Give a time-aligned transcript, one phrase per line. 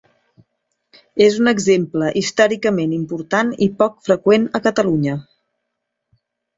[1.25, 5.19] És un exemple històricament important i poc freqüent a Catalunya.